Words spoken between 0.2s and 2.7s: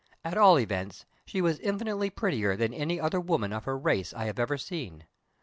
At all events, she was infinitely prettier